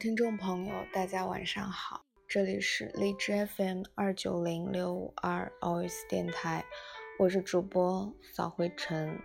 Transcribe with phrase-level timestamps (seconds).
[0.00, 6.64] 听众朋友，大家晚上好，这里是荔枝 FM 二九零六五二 Always 电台，
[7.18, 9.20] 我是主播扫灰尘。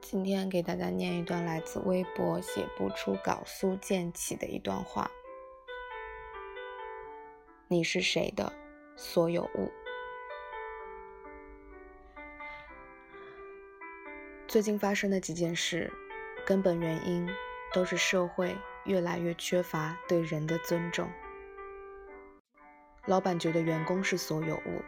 [0.00, 5.10] 今天给大家念一段来自微博写不出稿苏建起的一段话：
[7.68, 8.50] 你是谁的
[8.96, 9.70] 所有物？
[14.46, 15.92] 最近发生的几件事，
[16.46, 17.28] 根本原因
[17.74, 18.56] 都是社会
[18.88, 21.10] 越来越缺乏对人的尊重。
[23.04, 24.82] 老板觉得员工是所有物，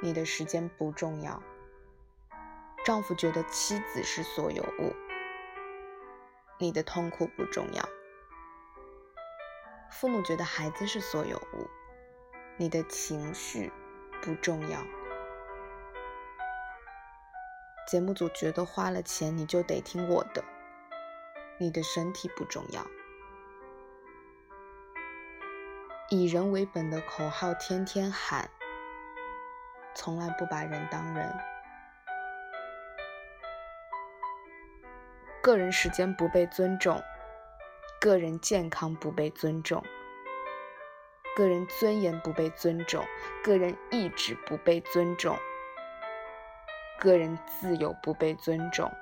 [0.00, 1.42] 你的时间不重要；
[2.84, 4.94] 丈夫觉得妻子是所有物，
[6.58, 7.82] 你的痛苦不重要；
[9.90, 11.68] 父母觉得孩子是所有物，
[12.56, 13.72] 你的情绪
[14.22, 14.78] 不重要。
[17.88, 20.44] 节目组觉得花了钱你就得听我的，
[21.58, 22.86] 你的身体不重要。
[26.10, 28.50] 以人为本的口号天天喊，
[29.94, 31.34] 从来不把人当人。
[35.42, 37.02] 个人时间不被尊重，
[37.98, 39.82] 个人健康不被尊重，
[41.34, 43.02] 个人尊严不被尊重，
[43.42, 45.38] 个人意志不被尊重。
[46.98, 48.92] 个人自由不被尊重，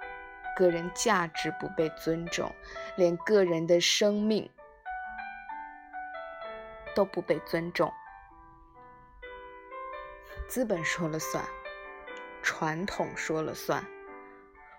[0.56, 2.54] 个人价值不被尊重，
[2.94, 4.48] 连个人的生命
[6.94, 7.92] 都不被尊重。
[10.48, 11.44] 资本说了算，
[12.42, 13.84] 传统说了算，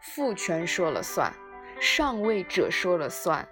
[0.01, 1.33] 父权说了算，
[1.79, 3.47] 上位者说了算，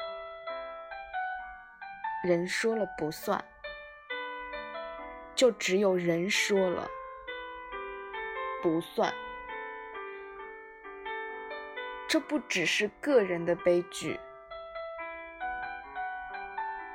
[2.24, 3.44] 人说了不算，
[5.34, 6.88] 就只有人说了
[8.62, 9.12] 不算。
[12.08, 14.20] 这不只是个人的悲剧，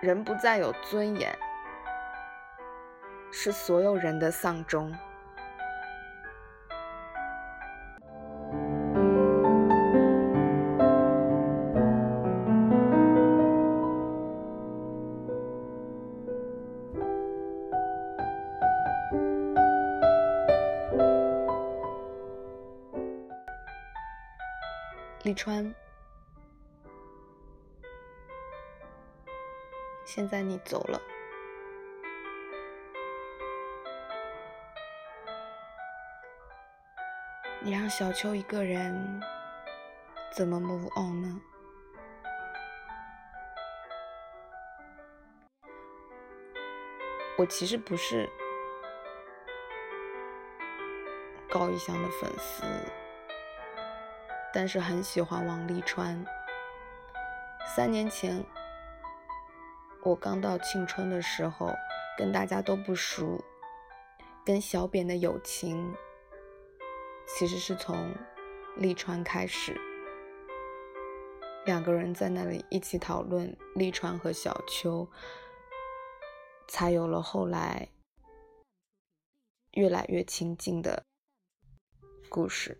[0.00, 1.36] 人不再有尊严，
[3.38, 4.90] 是所有人的丧钟。
[25.24, 25.74] 利川，
[30.06, 30.98] 现在你走了，
[37.66, 39.20] 你让小秋一个人
[40.30, 41.40] 怎么 move on 呢？
[47.36, 48.30] 我其实不是
[51.50, 52.62] 高一翔的粉丝。
[54.54, 56.24] 但是很喜欢王沥川。
[57.74, 58.46] 三年前，
[60.04, 61.74] 我刚到庆春的时候，
[62.16, 63.44] 跟大家都不熟，
[64.44, 65.92] 跟小扁的友情
[67.26, 68.14] 其实是从
[68.78, 69.78] 沥川开始。
[71.66, 75.06] 两个人在那里一起讨论沥川和小秋，
[76.68, 77.88] 才有了后来
[79.72, 81.04] 越来越亲近的
[82.28, 82.78] 故事。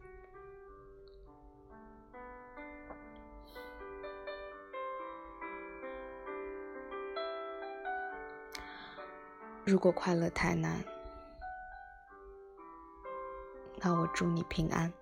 [9.64, 10.84] 如果快乐太难，
[13.76, 14.92] 那我祝你平安。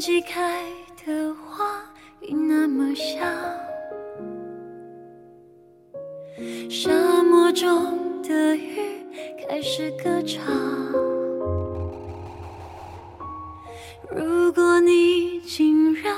[0.00, 0.62] 季开
[1.04, 1.84] 的花
[2.22, 3.20] 已那么小，
[6.70, 6.90] 沙
[7.22, 8.80] 漠中的鱼
[9.46, 10.42] 开始歌唱。
[14.10, 16.16] 如果你竟然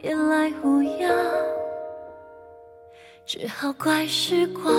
[0.00, 1.12] 别来无恙，
[3.26, 4.72] 只好怪时光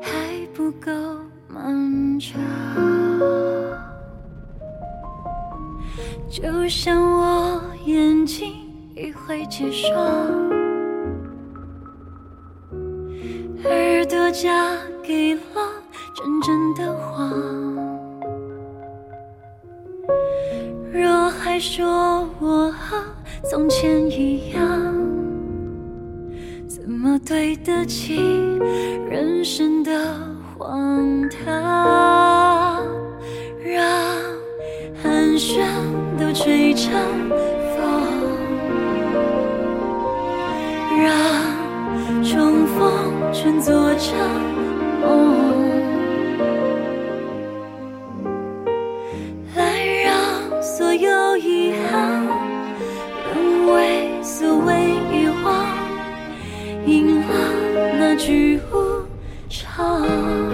[0.00, 0.92] 还不够
[1.48, 2.93] 漫长。
[6.34, 8.54] 就像我眼睛
[8.96, 9.94] 已会结霜，
[13.62, 14.50] 耳朵嫁
[15.00, 15.40] 给了
[16.12, 17.30] 真正的谎。
[20.92, 22.96] 若还说我和
[23.48, 24.60] 从前一样，
[26.66, 28.16] 怎么对得起
[29.08, 29.92] 人生的
[30.58, 32.84] 荒唐？
[33.64, 33.80] 让
[35.00, 35.62] 寒暄
[36.18, 36.92] 都吹成
[37.76, 37.82] 风，
[41.02, 41.12] 让
[42.22, 44.16] 重逢全做成
[45.00, 45.04] 梦，
[49.56, 52.26] 来让所有遗憾
[53.34, 54.72] 沦为所谓
[55.12, 55.66] 遗忘，
[56.86, 57.26] 赢了
[57.98, 59.04] 那句无
[59.48, 60.53] 常。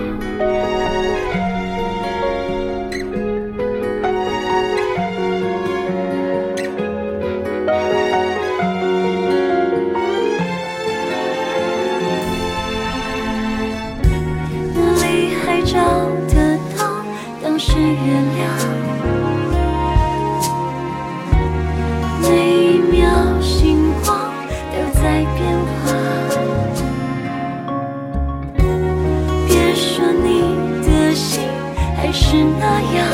[32.13, 32.65] 是那
[32.97, 33.07] 样，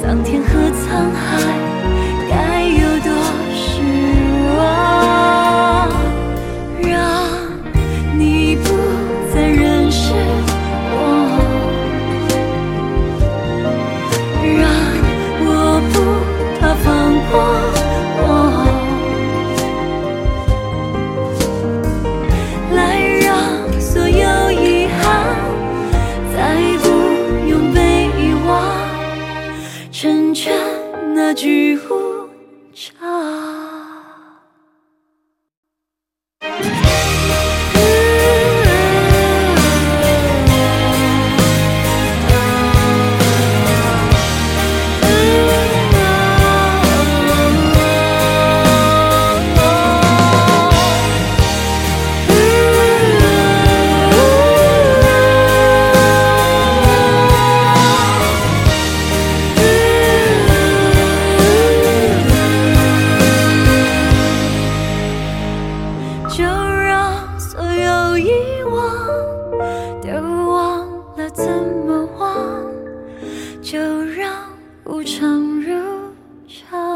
[0.00, 1.51] 桑田和沧海
[31.42, 31.76] 句
[74.84, 76.12] 无常如
[76.48, 76.91] 常。